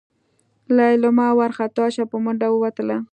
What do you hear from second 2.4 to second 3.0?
ووتله.